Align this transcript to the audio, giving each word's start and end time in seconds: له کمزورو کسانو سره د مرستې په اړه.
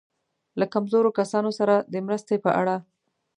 له 0.59 0.65
کمزورو 0.73 1.15
کسانو 1.19 1.51
سره 1.59 1.75
د 1.93 1.95
مرستې 2.05 2.35
په 2.45 2.49
اړه. 2.61 2.75